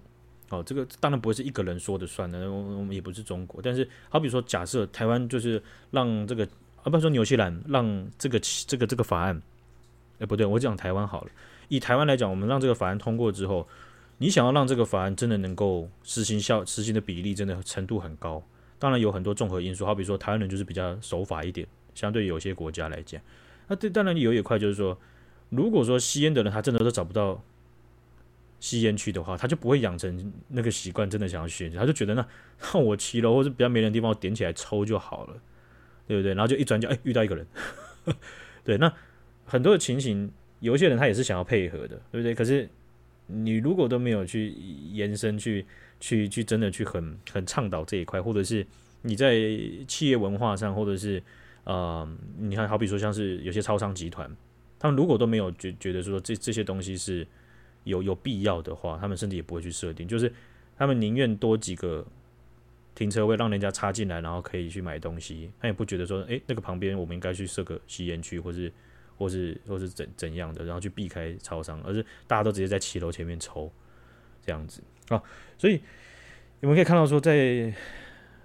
[0.51, 3.61] 哦，这个当然不会是一个人说的算的，我们也不是中国。
[3.61, 5.61] 但是，好比说，假设台湾就是
[5.91, 6.43] 让这个，
[6.83, 9.41] 啊，不说纽西兰让这个这个这个法案，
[10.19, 11.31] 哎，不对，我讲台湾好了。
[11.69, 13.67] 以台湾来讲，我们让这个法案通过之后，
[14.17, 18.43] 你想要让这个法案真的能够实行效，实行的比例真的程度很高。
[18.77, 23.21] 当然有很多综合因素，好比说台湾人就是比较守法一点，相对有些国家来讲，
[23.67, 24.97] 那这当然有一块就是说，
[25.49, 27.41] 如果说吸烟的人他真的都找不到。
[28.61, 32.25] 吸烟区的话，他就不会养成那个习惯，真的想要吸烟，他就觉得那
[32.73, 35.41] 那我骑楼或者比较没人的地方，我点起来抽就好了，
[36.07, 36.35] 对不对？
[36.35, 37.45] 然后就一转角，哎，遇到一个人，
[38.63, 38.93] 对，那
[39.45, 42.35] 很多的情形，有一些人他也是想要配合的，对不对？
[42.35, 42.69] 可是
[43.25, 44.49] 你如果都没有去
[44.91, 45.65] 延伸，去
[45.99, 48.63] 去去真的去很很倡导这一块，或者是
[49.01, 49.39] 你在
[49.87, 51.17] 企业文化上，或者是
[51.63, 51.73] 啊、
[52.05, 54.29] 呃，你看，好比说像是有些超商集团，
[54.77, 57.25] 他们如果都没有觉觉得说这这些东西是。
[57.83, 60.31] 有有必要的话，他们甚至也不会去设定，就是
[60.77, 62.05] 他们宁愿多几个
[62.93, 65.51] 停车位，让人家插进来，然后可以去买东西。
[65.59, 68.71] 他也不觉得说，诶、那个旁边我们应该去设个吸烟区，或是
[69.17, 73.71] 或是或是怎怎样的，然后去避开超商，而是大家都直接在骑楼前面抽
[74.45, 75.21] 这样子啊。
[75.57, 75.81] 所以
[76.59, 77.73] 你们可以看到说，在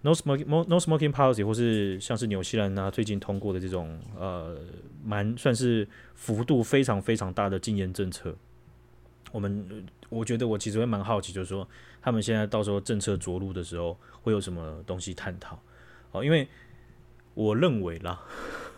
[0.02, 4.58] No Smoking No Smoking Policy，或是像是纽西兰啊最近通过的这种呃，
[5.04, 8.36] 蛮算是幅度非常非常大的禁烟政策。
[9.36, 11.68] 我们我觉得我其实会蛮好奇，就是说
[12.00, 15.60] 他们现在到时候政策着陆的时候会有什么东西探讨？
[16.12, 16.48] 哦，因为
[17.34, 18.18] 我认为啦，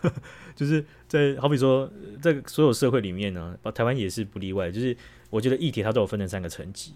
[0.57, 1.89] 就是在好比说
[2.21, 4.69] 在所有社会里面呢，台湾也是不例外。
[4.69, 4.97] 就是
[5.31, 6.95] 我觉得议题它都有分成三个层级，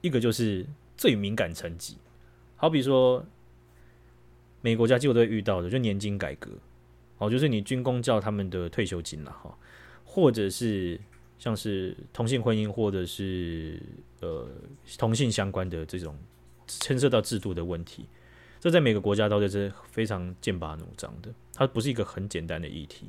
[0.00, 0.64] 一个就是
[0.96, 1.98] 最敏感层级，
[2.54, 3.26] 好比说
[4.60, 6.52] 每个国家几乎都会遇到的，就年金改革，
[7.18, 9.58] 哦，就是你军工教他们的退休金了哈，
[10.04, 11.00] 或者是。
[11.42, 13.82] 像是同性婚姻，或者是
[14.20, 14.48] 呃
[14.96, 16.16] 同性相关的这种
[16.68, 18.06] 牵涉到制度的问题，
[18.60, 21.34] 这在每个国家都是非常剑拔弩张的。
[21.52, 23.08] 它不是一个很简单的议题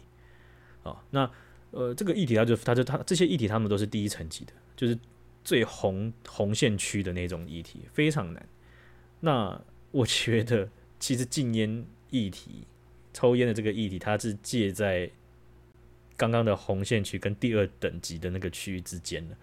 [0.81, 0.99] 啊。
[1.11, 1.29] 那
[1.69, 4.97] 呃，这个议题它就它就它这些议题，他们都是第一层级的，就是
[5.43, 8.43] 最红红线区的那种议题，非常难。
[9.19, 10.67] 那我觉得，
[10.99, 12.65] 其实禁烟议题、
[13.13, 15.11] 抽烟的这个议题，它是借在。
[16.15, 19.35] 刚刚的红线区跟第二等级的那个区域之间呢，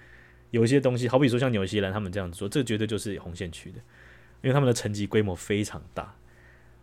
[0.50, 3.78] 有一些东西，好比说像纽西兰他们这样子说，这绝对就是红线区的，
[4.42, 6.14] 因为他们的层级规模非常大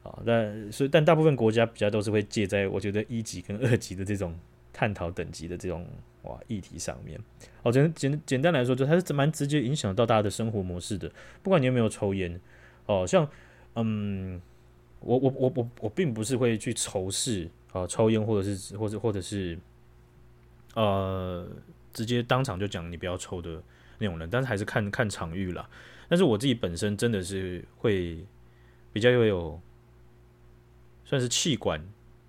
[0.04, 0.20] 啊。
[0.26, 4.38] 但所以，但大部分国家比较都是会借在我觉得一级跟二级的这种
[4.72, 5.88] 探讨等级的这种
[6.24, 7.20] 哇议题上面。
[7.64, 11.12] 哦，简简简单来说，就它是蛮直接影响到大家的生活模式的。
[11.42, 12.40] 不管你有没有抽烟，
[12.86, 13.28] 哦，像
[13.76, 14.42] 嗯，
[15.00, 19.58] 我我我我我并不是会去仇视啊抽烟或者是或者或者是
[20.78, 21.48] 呃
[21.92, 23.62] 直接当场就讲你不要抽的
[23.98, 25.68] 那种人，但是还是看看场域啦。
[26.08, 28.24] 但是我自己本身真的是会
[28.94, 29.60] 比较有
[31.04, 31.84] 算是气管，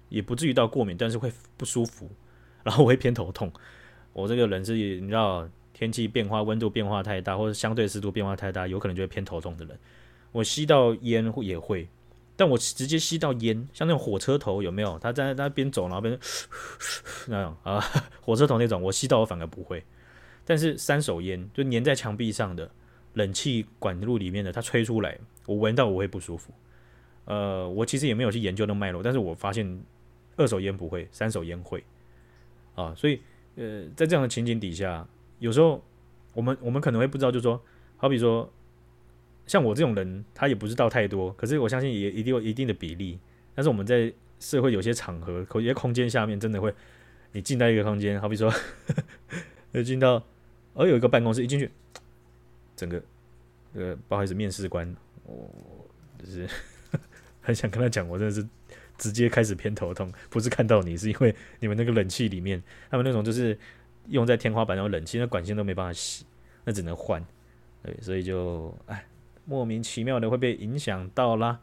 [0.08, 2.10] 也不至于到过敏，但是会不舒服，
[2.64, 3.52] 然后我会偏头痛。
[4.14, 9.78] 我这个人是，你知道，天气变化、温度变化太大，或者相对湿度变化太大，有可能就会偏头痛的人。
[10.32, 11.88] 我吸到烟也会，
[12.38, 14.98] 但我直接吸到烟，像那种火车头有没有？
[15.00, 16.18] 他在那边走，然后边
[17.26, 17.78] 那种啊，
[18.22, 19.84] 火车头那种，我吸到我反而不会。
[20.46, 22.70] 但是三手烟就粘在墙壁上的，
[23.14, 26.54] 冷气管路里面的，它吹出来，我闻到我会不舒服。
[27.24, 29.82] 呃，我其实也没有去研究那脉络，但是我发现
[30.36, 31.84] 二手烟不会，三手烟会
[32.74, 33.20] 啊，所以。
[33.60, 35.04] 呃，在这样的情景底下，
[35.40, 35.82] 有时候
[36.32, 37.60] 我们我们可能会不知道，就说，
[37.96, 38.48] 好比说，
[39.48, 43.18] 像我这种人，他也不知道太多，可是我相信也一定有一定的比例。
[43.56, 46.72] 但是我们在社会有些场合、有些空间下面，真的会，
[47.32, 48.52] 你进到一个空间，好比说，
[49.72, 50.22] 呃进到，
[50.74, 51.68] 而、哦、有一个办公室，一进去，
[52.76, 53.02] 整个，
[53.72, 55.50] 呃，不好意思，面试官，我
[56.18, 56.46] 就是
[57.42, 58.46] 很想跟他讲，我真的是。
[58.98, 63.56] 直接开始偏头痛，不是看到你，是因为你们那个冷气里面，他们那种就是
[64.08, 66.26] 用在天花板那种冷气，那管线都没办法洗，
[66.64, 67.24] 那只能换，
[67.80, 69.06] 对，所以就哎，
[69.48, 71.58] 莫名其妙的会被影响到啦，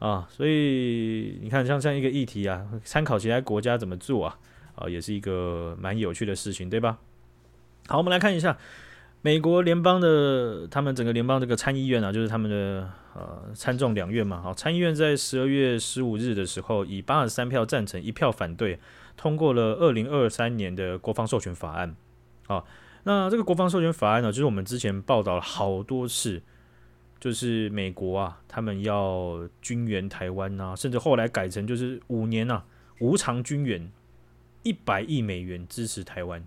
[0.00, 4.38] 啊，所以你看像这样一个议题啊，参考其他国家怎么做啊，
[4.74, 6.98] 啊，也是一个蛮有趣的事情，对吧？
[7.86, 8.58] 好，我们来看一下。
[9.24, 14.42] 美国联邦的他们整个联邦这个参议院啊，就是他们的呃参众两院嘛。
[14.42, 18.80] 好，参议院在十二月十五日的时候，以八十三票赞成，一票反对，
[19.16, 21.94] 通过了二零二三年的国防授权法案。
[22.48, 22.64] 啊，
[23.04, 26.42] 那这个国防授权法案呢，就是我们之前报道了好多次，
[27.22, 32.64] 就是美国啊，他们要军援台湾啊，甚至后来改成就是五年啊，
[32.98, 33.88] 无偿军援
[34.64, 36.44] 一百亿美元支持台湾。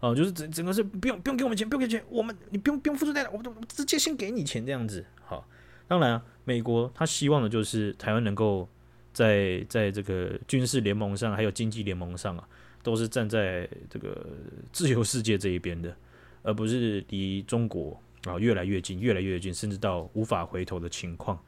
[0.00, 5.06] 哦，就是整整个是不用不用给我们钱，不用给钱，我们你不用不用付出代价，我们直接先给你钱这样子。
[5.24, 5.48] 好，
[5.86, 8.68] 当然啊，美国他希望的就是台湾能够
[9.12, 12.48] 在在这个军事联盟上，还有经济联盟上啊，
[12.82, 14.26] 都是站在这个
[14.72, 15.96] 自由世界这一边的，
[16.42, 21.38] 而不是离中国啊越来越近，越来越近，甚至到无法回头的情况。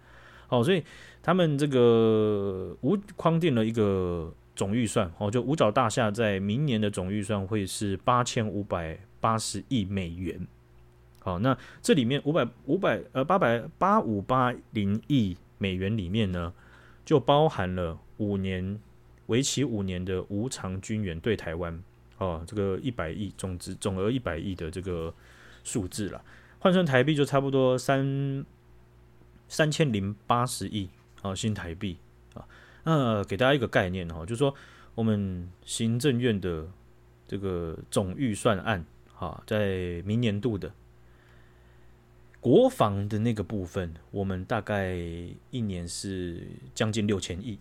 [0.47, 0.83] 好，所以
[1.23, 4.33] 他们这个无框定了一个。
[4.57, 10.47] 总预算哦，就五角大厦在明年的总预算会是八千五百八十亿美元。
[11.21, 16.53] 好，那这里面五百五百呃八百八五八零亿美元里面呢，
[17.07, 18.79] 就包含了五年
[19.27, 21.83] 为期五年的无偿军援对台湾
[22.19, 25.15] 哦，这个一百亿总值总额一百亿的这个
[25.65, 26.23] 数字了，
[26.61, 28.47] 换算台币就差不多三
[29.49, 30.89] 三千零八十亿
[31.23, 31.99] 啊新台币
[32.35, 32.47] 啊。
[32.85, 34.55] 那给大家一个概念哈，就是说
[34.95, 36.69] 我们行政院的
[37.27, 40.73] 这个总预算案哈，在明年度的
[42.41, 44.97] 国防的那个部分，我们大概
[45.51, 47.59] 一年是将近六千亿，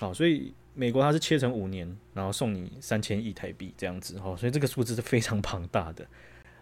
[0.00, 6.06] 好，所以美国它是切成五年，然后送你三千亿台币这样子哈，所以这个数字是非常庞大的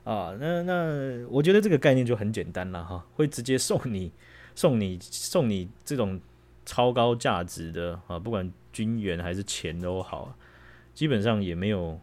[0.05, 0.37] 啊。
[0.39, 4.13] 那那我觉得这个概念就很简单了哈，会直接送你
[4.55, 6.21] 送你送你这种。
[6.67, 10.35] 超高价值的啊，不管军援还是钱都好，
[10.95, 12.01] 基本上也没有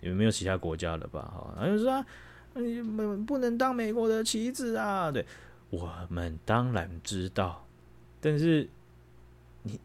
[0.00, 1.20] 也没有其他国家了吧？
[1.20, 2.06] 哈，他就说啊，
[2.54, 5.10] 你们不能当美国的棋子啊！
[5.10, 5.26] 对，
[5.68, 7.66] 我们当然知道，
[8.18, 8.66] 但是
[9.64, 9.78] 你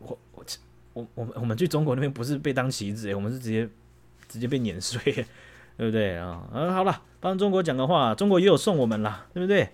[0.00, 0.44] 我我
[0.92, 3.66] 我我们我们去中国那边不是被当棋子诶，我们是直接
[4.28, 5.24] 直接被碾碎，
[5.76, 6.48] 对不对啊？
[6.52, 9.68] 嗯，好了，帮中国讲个话，中国也有送我们啦，对不对？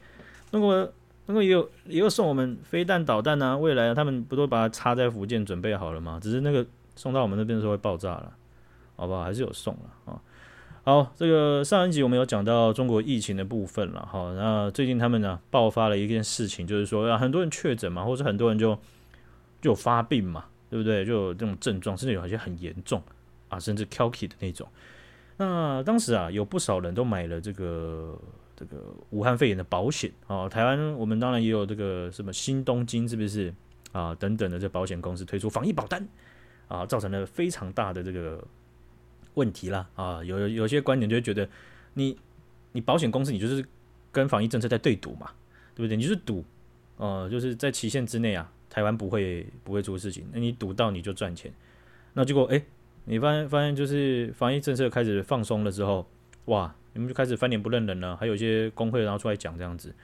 [0.51, 0.93] 中国。
[1.27, 6.19] 中国也有也有送我们飞弹导弹啊，未来他们不都把它插在福建准备好了吗？
[6.21, 8.33] 只是那个送到我们那边的时候会爆炸了，
[8.97, 9.23] 好不好？
[9.23, 10.21] 还是有送了啊。
[10.83, 18.77] 好，这个上一集我们有讲到中国疫情的部分了，好，那最近他们呢爆发了一件事情，就是说啊很多人确诊嘛，或者很多人就
[19.63, 21.05] 就发病嘛，对不对？
[21.05, 23.01] 就有这种症状，甚至有些很严重
[23.51, 24.67] 啊，甚至 kilky 的那种。
[25.41, 28.21] 那当时啊有不少人都买了这个。
[28.61, 33.51] 这个武汉肺炎的保险啊，台湾我们当然也有这个什么新东京是不是
[33.91, 34.15] 啊？
[34.17, 36.07] 等等的这保险公司推出防疫保单
[36.69, 38.47] 啊，造成了非常大的这个
[39.33, 40.23] 问题啦啊！
[40.23, 41.49] 有有些观点就会觉得
[41.95, 42.15] 你
[42.73, 43.65] 你保险公司你就是
[44.13, 45.31] 跟防疫政策在对赌嘛，
[45.75, 45.97] 对不对？
[45.97, 46.45] 你就是赌
[46.99, 51.51] 呃，就是在期限之内啊，台湾不会不会出事情，那你赌到你就赚钱，
[52.13, 52.63] 那结果哎，
[53.05, 56.09] 你发现发现就是防疫政策开始放松了之后，
[56.47, 58.17] 哇，你们就开始翻脸不认人了。
[58.17, 59.95] 还有一些工会然后出来讲这样子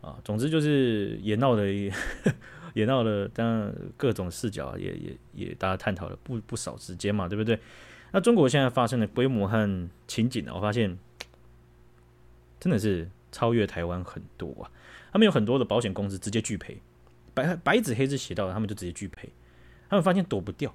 [0.00, 1.92] 啊，总之就是也闹的也
[2.74, 7.58] 也闹了，当然各种视角也也也大家探讨了不不少时间嘛，对不对？
[8.12, 10.98] 那中国现在发生的规模和情景呢，我发现
[12.58, 14.70] 真的是超越台湾很多啊。
[15.12, 16.80] 他们有很多的保险公司直接拒赔，
[17.34, 19.28] 白白纸黑字写到，他们就直接拒赔。
[19.88, 20.72] 他们发现躲不掉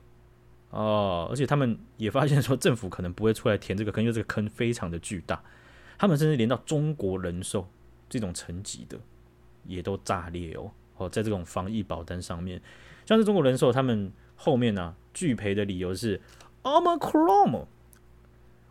[0.76, 5.42] 哦，而且他们也发现说政府可能不会出来填这个坑，因为这个坑非常的巨大。
[5.98, 7.66] 他们甚至连到中国人寿
[8.10, 9.00] 这种层级的
[9.66, 12.62] 也都炸裂哦哦，在这种防疫保单上面，
[13.06, 16.20] 像是中国人寿，他们后面呢、拒赔的理由是
[16.64, 17.66] Omicron。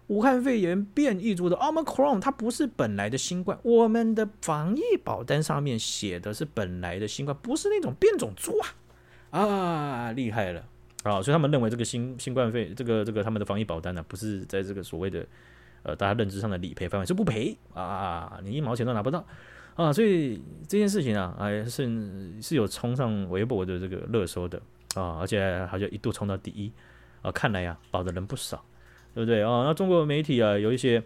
[0.09, 3.59] 武汉肺炎变异株的 Omicron，它不是本来的新冠。
[3.63, 8.59] 我们的防疫保单上面写的是本来的新冠，不是那种变种株
[9.31, 9.41] 啊！
[9.41, 10.69] 啊，厉害了
[11.05, 11.23] 啊！
[11.23, 15.25] 所以他们认为这个新新冠肺这个这个他们的防疫保单呢、不是在这个所谓的
[15.85, 18.41] 呃大家认知上的理赔范围，是不赔啊！
[18.43, 19.25] 你一毛钱都拿不到
[19.77, 19.93] 啊！
[19.93, 24.61] 所以这件事情啊，还是是有冲上微博的这个热搜的
[24.97, 26.73] 啊，而且好像一度冲到第一
[27.23, 27.31] 啊！
[27.31, 28.65] 看来呀、保的人不少。
[29.15, 31.01] 对不对啊、那中国媒体啊，有一些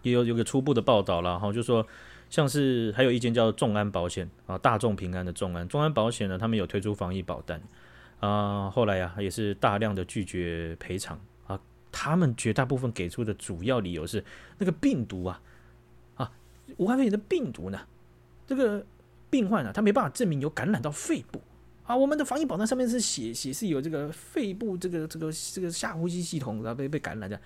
[0.00, 1.86] 也有有个初步的报道了哈，就说
[2.30, 7.60] 像是还有一间叫众安保险啊，大众平安的众安，众安保险呢，他们有推出防疫保单
[8.22, 14.24] 啊，后来呀、啊、也是大量的拒绝赔偿啊，他们绝大部分给出的主要理由是
[14.58, 15.42] 那个病毒啊
[16.14, 16.32] 啊，
[16.76, 17.80] 武汉肺炎的病毒呢，
[18.46, 18.86] 这个
[19.28, 21.42] 病患啊，他没办法证明有感染到肺部。
[21.84, 27.38] 啊，我们的防疫保单上面是写写是有这个肺部这个这个这个下呼吸系统，然后被被感染的。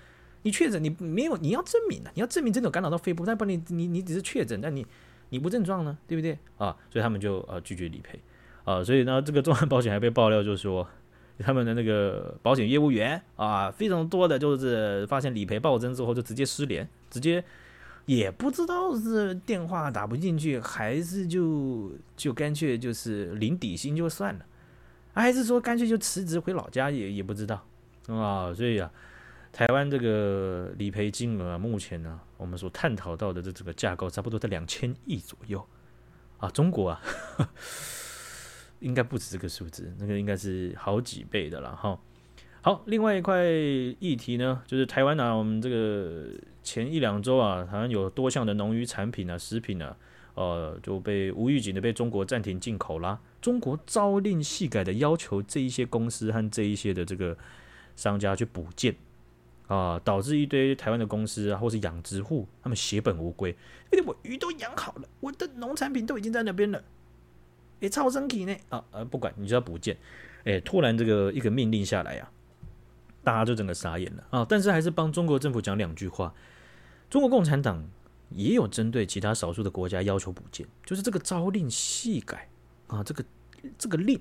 [0.43, 4.87] 你确诊你没有，你要证明啊，你要证明真的有感染到肺部，但不你你你只是确诊，但你
[5.31, 6.77] 你不症状呢，对不对啊？
[6.91, 8.21] 所以他们就呃拒绝理赔
[8.67, 8.85] 啊。
[8.85, 10.87] 所以呢，这个众安保险还被爆料，就是说
[11.39, 17.43] 他们的那个保险业务员啊，非常多的就是发现理赔暴增之后就直接失联，直接。
[18.05, 24.47] 也不知道是电话打不进去，还是就就干脆就是领底薪就算了，
[25.13, 27.67] 还是说干脆就辞职回老家也也不知道
[28.07, 28.55] 啊。
[28.55, 28.89] 所以啊，
[29.51, 35.67] 台湾这个理赔金额啊，目前呢，我们所探讨到的这这个架构差不多在两千亿左右
[36.39, 36.49] 啊。
[36.51, 37.03] 中国啊，
[38.87, 41.99] 应该不止这个数字，那个应该是好几倍的了哈。
[42.63, 43.45] 好，另外一块
[43.99, 46.31] 议题呢，就是台湾啊，我们这个。
[46.67, 49.97] 前一两周啊，好像有多项的农渔产品啊、食品啊，
[50.35, 53.21] 呃，就被无预警的被中国暂停进口啦。
[53.41, 57.39] 中国朝令夕改的要求这一些公司和这一些的这个
[57.95, 58.97] 商家去补件
[59.69, 63.55] 啊，导致一堆台湾的公司啊，或是养殖户他们血本无归。
[63.93, 66.83] 因为我鱼都养好了，我的农产品都已经在那边了，
[67.81, 68.57] 哎，超生气呢。
[68.69, 69.97] 啊呃，不管你就要补件，
[70.45, 74.27] 哎，突然这个一个命令下来呀、啊，大家就整个傻眼了。
[74.31, 76.35] 啊，但是还是帮中国政府讲两句话。
[77.09, 77.89] 中国共产党
[78.31, 82.49] 也有针对其他少数的国家要求补件，就是这个朝令夕改。
[82.89, 83.25] 啊，这个
[83.79, 84.21] 这个令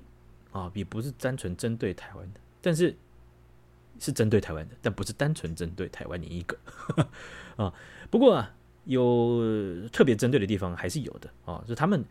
[0.52, 2.96] 啊，也不是单纯针对台湾的，但是
[4.00, 6.58] 是针对台湾的，但不是单纯针对台湾你一个。
[7.58, 7.74] 啊。
[8.12, 8.54] 不过啊，
[8.86, 11.30] 有特别针对的地方还是有的。
[11.46, 12.04] 啊，就他们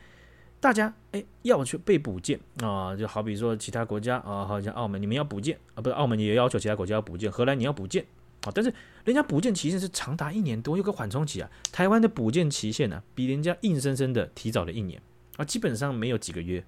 [0.65, 8.03] 大家哎要去被补件啊，就好比说其他国家啊，好像澳门你们要补件啊，不是澳门也要求其他国家要补件，荷兰你要补件。
[8.47, 8.73] 啊，但是
[9.05, 11.51] 人家补件期限是长达一年多，有个缓冲期啊。
[11.71, 15.03] 台湾的补件期限呢、啊，比人家硬生生的提早了一年
[15.37, 16.65] 啊，基本上没有几个月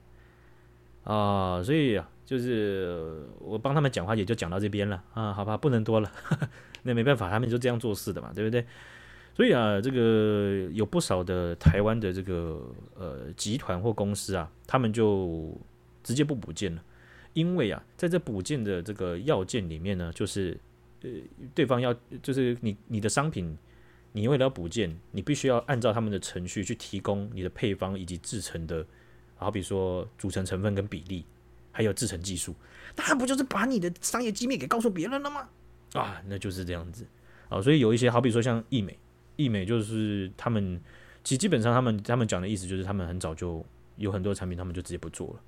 [1.04, 1.62] 啊。
[1.62, 6.46] 所以啊，就是我帮他们讲话也就讲到这边了啊，好吧，不能多了，呵呵
[6.82, 8.66] 那没办法，他们就这样做事的嘛，对不对？
[9.36, 15.54] 所以啊，这个有不少的台湾的这个呃集团或公司啊，他们就
[16.02, 16.82] 直接不补件了，
[17.34, 20.58] 因为啊，在这补件的这个要件里面呢，就是。
[21.02, 21.10] 呃，
[21.54, 23.56] 对方要就是你你的商品，
[24.12, 28.84] 你为了要补件，你必须要按照他们的程序去提供你的配方以及制成的，
[29.36, 31.26] 好比说组成成分跟比例，
[31.70, 32.54] 还有制成技术，
[32.96, 35.50] 那不就是把你的商业机密给告诉别人了吗？
[35.92, 37.06] 啊，那就是这样子
[37.50, 38.98] 啊，所以有一些好比说像义美，
[39.36, 40.80] 义美就是他们
[41.22, 43.64] 其实基本上他们他们讲的意思就是他们很早就
[43.96, 45.40] 有很多产品，他们就直接不做了。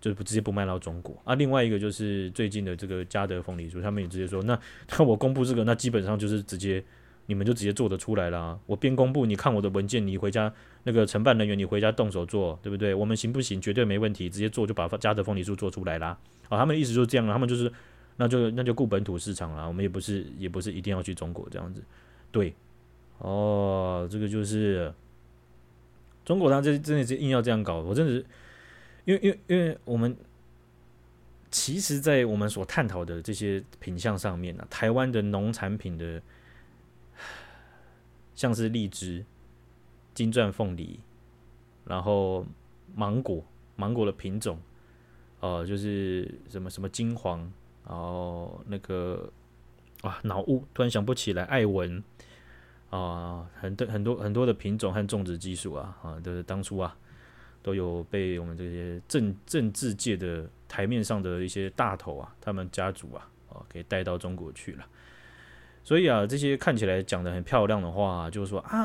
[0.00, 4.60] 就不直接不卖到中国啊，另外一个就是最近的这个嘉德凤梨酥，他们也直接说，那
[4.90, 6.84] 那我公布这个，那基本上就是直接
[7.24, 8.58] 你们就直接做得出来啦。
[8.66, 12.92] 我边公布，你看我的文件，你回家那个承办人员，你回家动手做，对不对？
[12.92, 13.58] 我们行不行？
[13.58, 16.08] 绝对没问题，直接做就把嘉德凤梨酥做出来啦。
[16.50, 17.72] 啊，他们的意思就是这样了，他们就是
[18.16, 21.82] 那就那就顾本土市场啦，我们也不是也不是一定要去中国这样子，
[22.30, 22.54] 对，
[23.18, 24.92] 哦，这个就是
[26.24, 28.26] 中国他这真的是硬要这样搞，我真的是。
[29.06, 30.16] 因为因为因为我们
[31.50, 36.22] 其实，在我们所探讨的这些品相上面呢、啊，台湾的农产品的，
[38.34, 39.22] 像是荔枝、
[40.14, 40.98] 金钻凤梨，
[41.84, 42.46] 然后
[42.94, 43.44] 芒果，
[43.76, 44.58] 芒果的品种，
[45.40, 47.40] 呃，就是什么什么金黄，
[47.86, 49.30] 然后那个
[50.00, 52.02] 啊，脑雾突然想不起来，爱文
[52.98, 56.96] 啊，很多很多很多的品种和种植技术啊，啊，都、就是当初啊。
[57.64, 64.84] 都有被我们这些政政治界的台面上的一些大头啊，他们家族啊，哦，给带到中国去了。
[65.82, 68.78] 所以啊，这些看起来讲得很漂亮的话，就是说啊，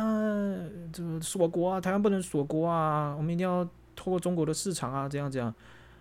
[0.94, 3.66] 这个锁国啊，台湾不能锁国啊，我们一定要
[3.98, 5.54] 透过中国的市场啊，这样这样。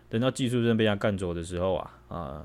[0.09, 2.45] 等到技术真被人家干走的时候啊，啊，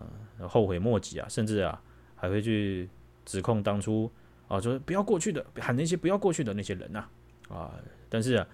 [0.49, 1.79] 后悔莫及啊，甚至啊，
[2.15, 2.89] 还会去
[3.23, 4.11] 指控当初
[4.47, 7.05] 啊，就是不要过去的，喊那些不要过去的那些人呐，
[7.49, 7.73] 啊，
[8.09, 8.47] 但是啊。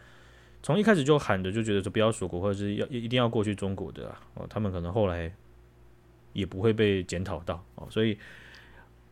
[0.61, 5.33] 从一开始就喊的，就觉得说不要锁国，或者是要一定要过去中国的啊，哦，他们可能后来
[6.33, 8.17] 也不会被检讨到哦，所以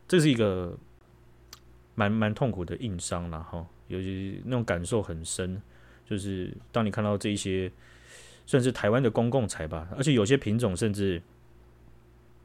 [0.06, 0.76] 这是一个
[1.94, 5.58] 蛮蛮痛苦的硬伤了哈，尤其那种感受很深，
[6.04, 7.72] 就是当你看到这一些
[8.44, 11.22] 算是台湾的公共财吧，而且有些品种甚至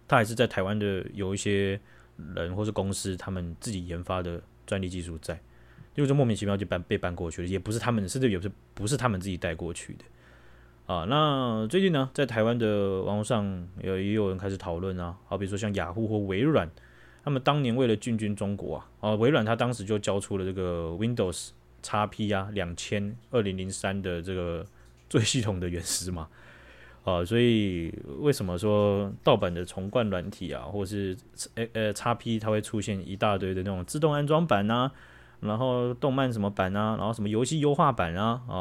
[0.07, 1.77] 它还是在台湾的有一些
[2.35, 5.39] 人或是公司他们自己研发的专利技术在。
[5.95, 10.03] 就是莫名其妙就搬被搬过去了，也不是他们，甚至也不是不是他们自己带过去的
[10.91, 11.05] 啊。
[11.07, 16.67] 那最近呢，在台湾的网络上有也有人开始讨论啊，好比说像雅虎或微软，
[17.23, 21.49] 他们当年为了进军中国啊，啊，微软他当时就交出了这个 Windows
[21.83, 24.65] XP 啊两千二零零三的这个
[25.07, 26.27] 作业系统的原始码
[27.03, 31.15] 啊，所以为什么说盗版的重灌软体啊，或是
[31.55, 34.91] 呃呃 XP 它会出现一大堆的那种自动安装版啊？
[35.41, 38.55] 然后动漫什么版啊，然后什么游戏优化版啊，啊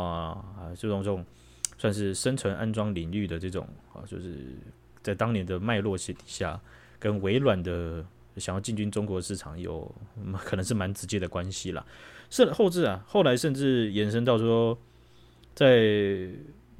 [0.59, 1.24] 啊这种这种
[1.78, 4.38] 算是生存安装领域的这种啊，就是
[5.03, 6.61] 在当年的脉络底下，
[6.99, 8.05] 跟微软的
[8.38, 9.88] 想要进军中国市场有
[10.45, 11.86] 可能是蛮直接的关系啦。
[12.28, 14.76] 是后置啊，后来甚至延伸到说，
[15.55, 16.28] 在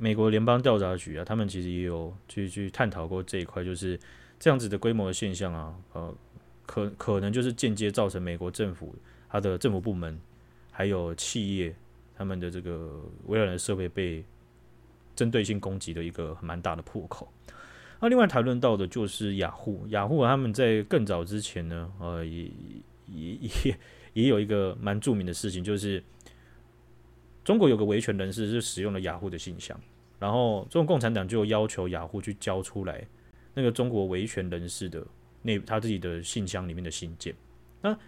[0.03, 3.97] 美国联邦调查局啊，他们其实也有去去探讨过这一块，就是
[4.37, 6.13] 这样子的规模的现象啊，呃，
[6.67, 8.93] 可可能就是间接造成美国政府。
[9.29, 10.21] 它的政府部门
[10.73, 11.73] 还有企业，
[12.17, 14.25] 他们的这个微软的设备被
[15.15, 17.33] 针对性攻击的一个蛮大的破口。
[18.01, 22.51] 那另外谈论到的就是雅虎， 雅虎他们在更早之前呢，呃，也
[23.07, 23.79] 也也
[24.15, 26.03] 也有一个蛮著名的事情，就是
[27.45, 29.81] 中国有个维权人士是使用了雅虎的信箱，
[30.23, 33.05] 然后中国共产党就要求雅虎去交出来
[33.55, 35.05] 那个中国维权人士的
[35.43, 37.35] 那他自己的信箱里面的信件，
[37.81, 37.99] 那。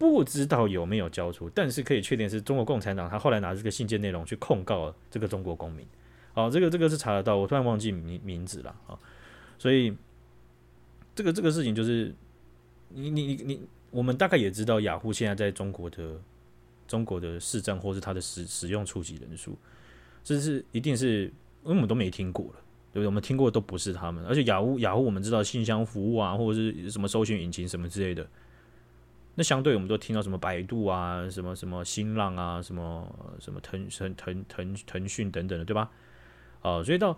[0.00, 5.86] 不知道有没有交出，但是可以确定是中国共产党，他后来拿这个信件内容去控告了这个中国公民。
[6.32, 8.98] 好，这个这个是查得到，我突然忘记名名字了啊。
[9.58, 9.94] 所以
[11.14, 12.14] 这个这个事情就是，
[12.88, 16.18] 你你你你，我们大概也知道雅虎现在在中国的
[16.88, 19.54] 中国的市占或是它的使使用触及人数，
[20.24, 21.30] 这是一定是
[21.64, 22.54] 因为我们都没听过了，
[22.92, 23.06] 对不对？
[23.06, 28.26] 我们听过的都不是他们，而且雅虎雅虎我们知道信箱服务啊，或者是什么搜寻引擎什么之类的。
[29.34, 33.06] 那相对我们都听到什么百度啊，什么什么新浪啊，什么
[33.38, 35.90] 什么腾腾腾腾腾讯等等的，对吧？
[36.62, 37.16] 啊，所以到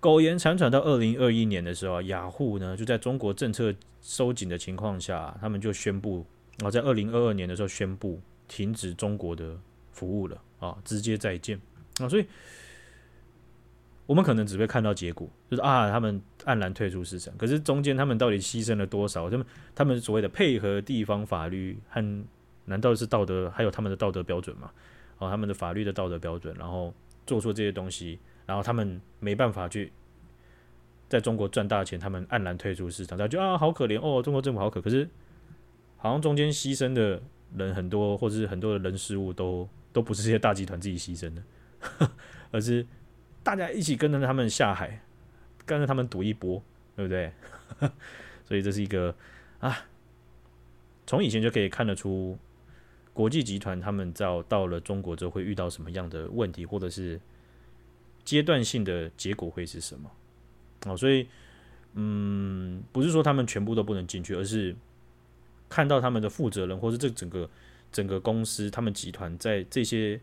[0.00, 6.26] 苟延残喘到二零二一年的时候，雅虎呢就在中国政策收紧的情况下，他们就宣布
[6.64, 9.56] 啊，在二零二二年的时候宣布停止中国的
[9.92, 11.60] 服务了啊，直接再见
[12.00, 12.26] 啊，所以。
[14.06, 17.34] 我们可能只会看到结果，就是啊，他们黯然退出市场。
[17.38, 19.30] 可是中间他们到底牺牲了多少？
[19.30, 22.24] 他们他们所谓的配合地方法律和
[22.66, 23.50] 难道是道德？
[23.50, 24.70] 还有他们的道德标准吗？
[25.16, 26.92] 哦，他们的法律的道德标准，然后
[27.26, 29.90] 做出这些东西，然后他们没办法去
[31.08, 33.16] 在中国赚大钱，他们黯然退出市场。
[33.16, 34.82] 他就啊，好可怜哦，中国政府好可。
[34.82, 35.08] 可是
[35.96, 37.22] 好像中间牺牲的
[37.56, 41.42] 人很多，或者是很多的人事物都都不是这些大集团自己牺牲的，
[42.52, 42.86] 而是。
[43.44, 45.00] 大家一起跟着他们下海，
[45.64, 46.60] 跟着他们赌一波，
[46.96, 47.30] 对不对？
[48.44, 49.14] 所以这是一个
[49.60, 49.86] 啊，
[51.06, 52.38] 从以前就可以看得出，
[53.12, 57.20] 国际集团他们到到了中国之后会遇到什么样的问题，或者是
[58.24, 60.10] 阶段性的结果会是什么？
[60.86, 61.28] 哦，所以
[61.92, 64.74] 嗯，不是说他们全部都不能进去，而是
[65.68, 67.48] 看到他们的负责人，或是这整个
[67.92, 70.18] 整个公司，他们集团在这些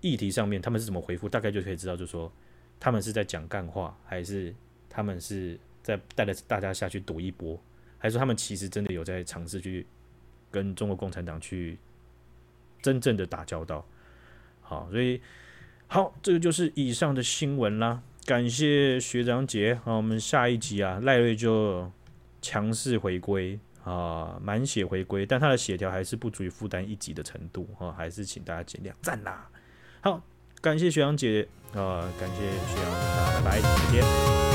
[0.00, 2.32] 议题上面，他们是怎么回复，大概就可以知道，就是说。
[2.80, 4.52] 他们是在讲干话还是
[4.88, 7.60] 他们是在带着大家下去赌一波
[7.98, 9.86] 还是说他们其实真的有在尝试去
[10.50, 11.78] 跟中国共产党去
[12.80, 13.86] 真正的打交道
[14.62, 15.20] 好所以
[15.86, 18.00] 好这个就是以上的新闻啦。
[18.24, 21.90] 感谢学长姐好我们下一集啊赖瑞就
[22.40, 23.58] 强势回归。
[23.82, 28.94] 啊满血回归但他的血条还是不足以负担一级的程度啊还是请大家见谅。
[29.00, 29.48] 赞啦。
[30.02, 30.22] 好
[30.60, 31.48] 感谢学长姐。
[31.74, 34.49] 啊感谢徐阳啊拜拜再见。